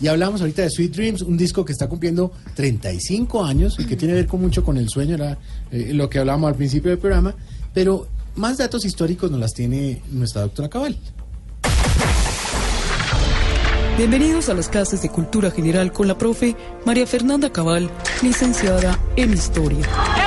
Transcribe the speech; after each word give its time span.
Y 0.00 0.08
hablamos 0.08 0.40
ahorita 0.40 0.62
de 0.62 0.70
Sweet 0.70 0.94
Dreams, 0.94 1.20
un 1.20 1.36
disco 1.36 1.62
que 1.62 1.72
está 1.72 1.86
cumpliendo 1.90 2.32
35 2.54 3.44
años 3.44 3.76
y 3.78 3.84
que 3.84 3.96
tiene 3.96 4.14
que 4.14 4.20
ver 4.20 4.26
con 4.26 4.40
mucho 4.40 4.64
con 4.64 4.78
el 4.78 4.88
sueño, 4.88 5.16
era 5.16 5.36
eh, 5.70 5.90
lo 5.92 6.08
que 6.08 6.18
hablábamos 6.18 6.48
al 6.48 6.54
principio 6.54 6.90
del 6.90 6.98
programa, 6.98 7.34
pero 7.74 8.08
más 8.36 8.56
datos 8.56 8.86
históricos 8.86 9.30
nos 9.30 9.38
las 9.38 9.52
tiene 9.52 10.00
nuestra 10.10 10.40
doctora 10.40 10.70
Cabal. 10.70 10.96
Bienvenidos 13.98 14.48
a 14.48 14.54
las 14.54 14.70
clases 14.70 15.02
de 15.02 15.10
Cultura 15.10 15.50
General 15.50 15.92
con 15.92 16.08
la 16.08 16.16
profe 16.16 16.56
María 16.86 17.06
Fernanda 17.06 17.52
Cabal, 17.52 17.90
licenciada 18.22 18.98
en 19.16 19.34
Historia. 19.34 19.80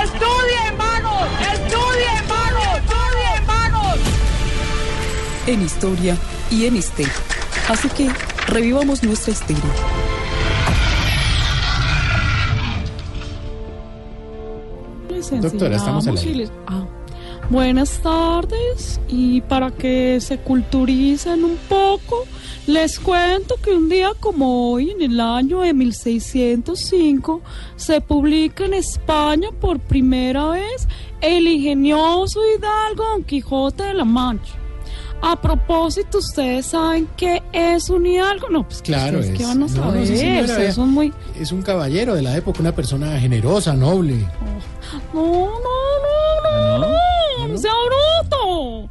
¡Estudie, 0.04 0.68
hermanos! 0.68 1.28
¡Estudie, 1.42 2.05
hermanos! 2.16 2.78
¡Estudie, 2.78 3.38
hermanos! 3.38 3.98
En 5.48 5.62
Historia 5.64 6.16
y 6.52 6.66
en 6.66 6.76
Este. 6.76 7.08
Así 7.68 7.88
que 7.89 8.08
revivamos 8.52 9.02
nuestra 9.04 9.31
historia. 9.33 9.63
Les 15.09 15.41
Doctora, 15.41 15.76
estamos 15.76 16.05
les- 16.05 16.52
ah. 16.67 16.85
Buenas 17.49 17.99
tardes 17.99 19.02
y 19.09 19.41
para 19.41 19.71
que 19.71 20.20
se 20.21 20.38
culturicen 20.38 21.43
un 21.43 21.57
poco, 21.67 22.23
les 22.66 22.98
cuento 22.98 23.55
que 23.62 23.71
un 23.71 23.90
día 23.90 24.12
como 24.21 24.71
hoy, 24.71 24.91
en 24.91 25.02
el 25.02 25.20
año 25.20 25.59
de 25.59 25.73
1605, 25.73 27.41
se 27.76 27.99
publica 27.99 28.63
en 28.63 28.73
España 28.76 29.49
por 29.59 29.79
primera 29.79 30.52
vez 30.52 30.88
el 31.20 31.45
ingenioso 31.48 32.40
hidalgo 32.57 33.04
Don 33.15 33.23
Quijote 33.26 33.84
de 33.84 33.93
la 33.95 34.05
Mancha. 34.05 34.54
A 35.23 35.39
propósito, 35.39 36.17
¿ustedes 36.17 36.66
saben 36.67 37.07
qué 37.16 37.41
es 37.53 37.89
un 37.89 38.05
hidalgo? 38.05 38.49
No, 38.49 38.63
pues 38.63 38.81
Claro, 38.81 39.20
¿ustedes 39.20 39.34
es- 39.34 39.38
¿qué 39.39 39.43
van 39.45 39.57
a 39.63 39.67
no, 39.67 39.67
no, 39.67 39.84
saber? 39.84 40.07
sí, 40.07 40.17
señora, 40.17 40.41
Ustedes 40.41 40.59
vea. 40.59 40.71
son 40.73 40.89
muy... 40.89 41.13
Es 41.39 41.52
un 41.52 41.62
caballero 41.62 42.16
de 42.16 42.21
la 42.23 42.35
época, 42.35 42.59
una 42.59 42.71
persona 42.73 43.20
generosa, 43.20 43.73
noble. 43.73 44.15
No, 45.13 45.21
no, 45.23 45.51
no, 45.54 46.79
no, 46.79 46.87
no, 46.87 47.48
no, 47.48 47.57
sea 47.57 47.71
bruto. 47.85 48.90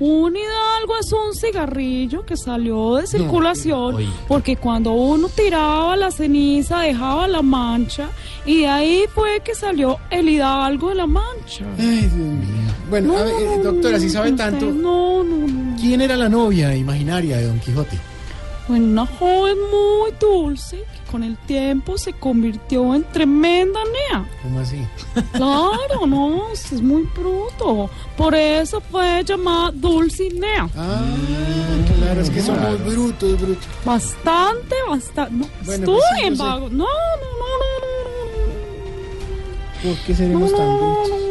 Un 0.00 0.36
hidalgo 0.36 0.96
es 1.00 1.12
un 1.12 1.34
cigarrillo 1.34 2.24
que 2.26 2.36
salió 2.36 2.96
de 2.96 3.06
circulación 3.06 3.96
porque 4.28 4.56
cuando 4.56 4.92
uno 4.92 5.28
tiraba 5.28 5.96
la 5.96 6.10
ceniza 6.10 6.80
dejaba 6.80 7.26
la 7.26 7.42
mancha 7.42 8.08
y 8.44 8.60
de 8.60 8.68
ahí 8.68 9.04
fue 9.14 9.40
que 9.44 9.54
salió 9.54 9.98
el 10.10 10.28
hidalgo 10.28 10.90
de 10.90 10.94
la 10.96 11.06
mancha. 11.06 11.64
Ay, 11.78 12.00
Dios 12.00 12.12
mío. 12.14 12.72
Bueno, 12.90 13.16
a 13.16 13.22
ver, 13.22 13.32
eh, 13.40 13.58
doctora, 13.62 13.98
si 13.98 14.10
sabe 14.10 14.30
usted- 14.32 14.44
tanto, 14.44 14.66
No, 14.66 15.22
no, 15.24 15.46
no. 15.46 15.61
¿Quién 15.82 16.00
era 16.00 16.16
la 16.16 16.28
novia 16.28 16.74
imaginaria 16.76 17.36
de 17.38 17.46
Don 17.48 17.58
Quijote? 17.58 17.98
Bueno, 18.68 18.86
una 18.86 19.06
joven 19.06 19.58
muy 19.72 20.12
dulce 20.20 20.76
que 20.76 21.10
con 21.10 21.24
el 21.24 21.36
tiempo 21.36 21.98
se 21.98 22.12
convirtió 22.12 22.94
en 22.94 23.02
tremenda 23.12 23.80
nea. 23.84 24.24
¿Cómo 24.44 24.60
así? 24.60 24.76
Claro, 25.32 26.06
no, 26.06 26.48
es 26.52 26.80
muy 26.80 27.02
bruto. 27.14 27.90
Por 28.16 28.34
eso 28.36 28.80
fue 28.80 29.24
llamada 29.24 29.72
Dulcinea. 29.72 30.68
Ah, 30.76 31.02
claro, 31.98 32.20
es 32.20 32.30
que 32.30 32.40
somos 32.40 32.84
brutos, 32.86 33.40
brutos. 33.40 33.64
Bastante, 33.84 34.76
bastante. 34.88 35.34
No, 35.34 35.46
Bueno, 35.64 35.84
pues 35.86 35.98
sí, 36.00 36.04
estudien, 36.14 36.30
yo 36.30 36.36
sé. 36.36 36.42
vago. 36.42 36.68
No, 36.70 36.84
no, 36.84 36.84
no, 36.84 37.52
¿Por 39.82 39.96
qué 40.06 40.12
no, 40.12 40.18
no, 40.38 40.48
seremos 40.48 40.52
no. 40.52 40.56
tan 40.58 40.66
No, 40.68 40.78
brutos? 41.02 41.21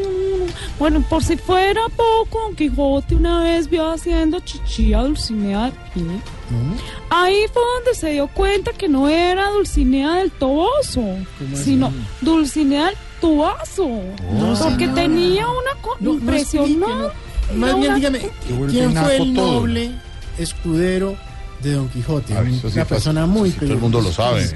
No, 0.81 0.89
no, 0.89 0.99
no. 0.99 0.99
Bueno, 0.99 1.05
por 1.07 1.23
si 1.23 1.37
fuera 1.37 1.81
poco, 1.95 2.39
Don 2.47 2.55
Quijote 2.55 3.15
una 3.15 3.39
vez 3.41 3.69
vio 3.69 3.89
haciendo 3.91 4.39
chichi 4.39 4.93
a 4.93 5.01
Dulcinea 5.03 5.65
de 5.65 5.71
pie. 5.93 6.03
¿No? 6.03 6.21
Ahí 7.09 7.45
fue 7.53 7.61
donde 7.75 7.93
se 7.93 8.09
dio 8.11 8.27
cuenta 8.27 8.71
que 8.73 8.87
no 8.89 9.07
era 9.07 9.49
Dulcinea 9.51 10.15
del 10.15 10.31
Toboso, 10.31 11.03
sino 11.53 11.91
Dulcinea 12.21 12.87
del 12.87 12.95
Tubazo. 13.21 13.87
No, 13.87 14.53
porque 14.59 14.85
señora. 14.85 14.93
tenía 14.95 15.47
una 15.47 15.71
No, 15.99 16.13
impresionante. 16.13 16.79
no. 16.79 17.57
Más 17.57 17.75
bien 17.79 17.95
dígame, 17.95 18.19
¿quién 18.69 18.93
fue 18.95 19.17
el 19.17 19.33
noble 19.33 19.91
escudero 20.37 21.15
de 21.61 21.73
Don 21.73 21.89
Quijote? 21.89 22.33
Ah, 22.33 22.43
sí 22.43 22.59
una 22.73 22.85
persona 22.85 23.25
muy 23.25 23.49
eso 23.49 23.59
sí 23.59 23.65
todo 23.65 23.73
el 23.75 23.79
mundo 23.81 24.01
lo 24.01 24.11
sabe. 24.11 24.49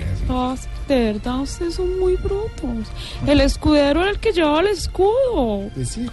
De 0.88 1.14
verdad, 1.14 1.42
ustedes 1.42 1.76
son 1.76 2.00
muy 2.00 2.16
brutos. 2.16 2.88
El 3.26 3.42
escudero 3.42 4.02
era 4.02 4.12
el 4.12 4.20
que 4.20 4.32
llevaba 4.34 4.60
el 4.62 4.68
escudo. 4.68 5.70
Pues 5.74 5.90
sí, 5.90 6.06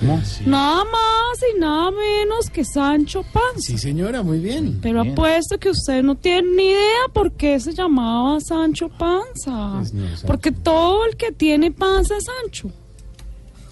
Nada 0.47 0.85
más 0.85 1.39
y 1.55 1.59
nada 1.59 1.91
menos 1.91 2.49
que 2.51 2.65
Sancho 2.65 3.23
Panza. 3.23 3.59
sí, 3.59 3.77
señora, 3.79 4.23
muy 4.23 4.39
bien. 4.39 4.79
Pero 4.81 5.03
apuesto 5.03 5.59
que 5.59 5.69
usted 5.71 6.03
no 6.03 6.15
tiene 6.15 6.49
ni 6.57 6.65
idea 6.71 7.09
por 7.13 7.33
qué 7.33 7.61
se 7.61 7.75
llamaba 7.75 8.39
Sancho 8.41 8.89
Panza. 8.89 9.73
Pues 9.77 9.93
no, 9.93 10.07
Sancho. 10.09 10.27
Porque 10.27 10.53
todo 10.53 11.05
el 11.07 11.17
que 11.17 11.33
tiene 11.33 11.71
panza 11.71 12.17
es 12.17 12.25
Sancho. 12.25 12.71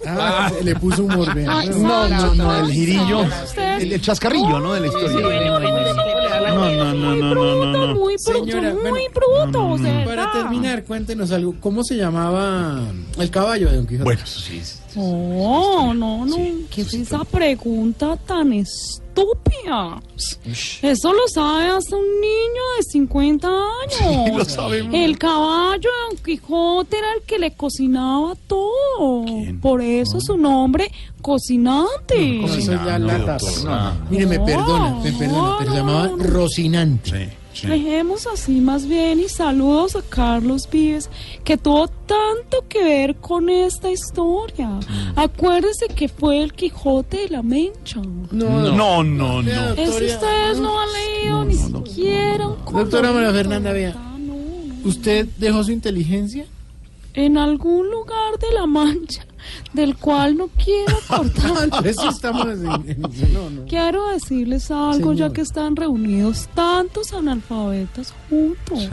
Ah, 0.05 0.51
le 0.63 0.73
puso 0.75 1.03
humor. 1.03 1.29
Ay, 1.47 1.69
No, 1.69 2.07
no, 2.09 2.33
no, 2.35 2.57
el 2.57 2.71
girillo. 2.71 3.21
El, 3.57 3.93
el 3.93 4.01
chascarrillo, 4.01 4.59
¿no? 4.59 4.73
De 4.73 4.79
la 4.81 4.87
historia. 4.87 6.10
No, 6.55 6.71
no, 6.71 6.93
no, 6.93 7.15
no, 7.15 7.35
no, 7.35 7.65
no, 7.65 7.87
no. 7.87 7.95
Muy 7.95 8.17
Señora, 8.17 8.73
muy 8.73 8.81
bueno, 8.81 9.09
brutos, 9.13 9.81
de 9.81 10.03
Para 10.05 10.31
terminar, 10.31 10.83
cuéntenos 10.83 11.31
algo. 11.31 11.55
¿Cómo 11.59 11.83
se 11.83 11.95
llamaba 11.95 12.81
el 13.17 13.29
caballo 13.31 13.69
de 13.69 13.77
Don 13.77 13.87
Quijote? 13.87 14.03
Bueno, 14.03 14.21
eso 14.23 14.39
sí. 14.39 14.61
No, 14.95 15.93
no, 15.93 16.25
no. 16.25 16.35
¿Qué 16.69 16.81
es 16.81 16.93
esa 16.93 17.23
pregunta 17.23 18.17
tan 18.17 18.53
estúpida? 18.53 20.01
Eso 20.81 21.13
lo 21.13 21.27
sabe 21.27 21.67
hasta 21.69 21.95
un 21.95 22.21
niño 22.21 22.61
de 22.77 22.83
50 22.83 23.47
años. 23.47 24.37
lo 24.37 24.45
sabe, 24.45 24.83
mamá. 24.83 24.97
El 24.97 25.17
caballo 25.17 25.89
de 25.89 26.15
Don 26.15 26.23
Quijote 26.23 26.97
era 26.97 27.13
el 27.17 27.21
que 27.23 27.39
le 27.39 27.51
cocinaba 27.51 28.35
todo. 28.47 29.25
Por 29.61 29.81
eso 29.81 30.19
su 30.21 30.37
nombre, 30.37 30.91
cocinante. 31.21 32.41
No, 32.67 32.99
no, 32.99 33.19
doctora. 33.19 33.93
Mire, 34.09 34.25
me 34.25 34.37
No, 34.37 34.45
perdona, 34.45 34.95
me 35.03 35.11
perdona, 35.11 35.57
pero 35.59 35.71
se 35.71 35.77
llamaba 35.77 36.07
no, 36.07 36.17
no. 36.17 36.23
Rocinante. 36.23 37.25
Sí, 37.25 37.35
sí. 37.53 37.67
Dejemos 37.67 38.27
así 38.27 38.59
más 38.61 38.87
bien 38.87 39.19
y 39.19 39.29
saludos 39.29 39.95
a 39.95 40.01
Carlos 40.01 40.67
Vives, 40.71 41.09
que 41.43 41.57
tuvo 41.57 41.87
tanto 41.87 42.65
que 42.69 42.83
ver 42.83 43.15
con 43.15 43.49
esta 43.49 43.89
historia. 43.91 44.67
Mm. 44.67 45.13
Acuérdese 45.19 45.87
que 45.87 46.07
fue 46.09 46.41
el 46.41 46.53
Quijote 46.53 47.17
de 47.17 47.29
la 47.29 47.41
Mencha. 47.41 48.01
No, 48.31 48.71
No, 48.73 49.03
no, 49.03 49.03
no. 49.03 49.41
doctora, 49.43 49.73
Eso 49.81 49.93
ustedes 49.95 50.59
no 50.59 50.79
han 50.79 50.87
leído 50.93 51.45
ni 51.45 51.53
siquiera 51.55 52.45
Doctora 52.45 53.11
María. 53.11 53.31
Fernanda, 53.31 53.71
vea. 53.71 53.93
Ah, 53.95 54.17
no, 54.19 54.33
no. 54.33 54.87
¿Usted 54.89 55.27
dejó 55.37 55.63
su 55.63 55.71
inteligencia? 55.71 56.45
En 57.13 57.37
algún 57.37 57.89
lugar 57.91 58.39
de 58.39 58.51
la 58.53 58.65
Mancha, 58.65 59.25
del 59.73 59.97
cual 59.97 60.37
no 60.37 60.47
quiero 60.49 60.95
cortar. 61.07 61.69
Sí 61.93 62.07
estamos 62.07 62.45
en, 62.47 62.65
en- 62.89 63.01
no, 63.33 63.49
no. 63.49 63.65
Quiero 63.67 64.07
decirles 64.09 64.71
algo 64.71 65.11
ya 65.13 65.25
Señor. 65.25 65.33
que 65.33 65.41
están 65.41 65.75
reunidos 65.75 66.47
tantos 66.53 67.11
analfabetas 67.13 68.13
juntos. 68.29 68.87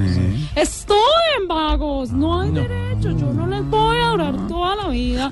Estudien 0.57 1.49
vagos, 1.49 2.11
no 2.11 2.41
hay 2.41 2.51
derecho, 2.51 3.11
yo 3.17 3.33
no 3.33 3.47
les 3.47 3.65
voy 3.69 3.97
a 3.99 4.09
durar 4.11 4.47
toda 4.49 4.75
la 4.77 4.89
vida. 4.89 5.31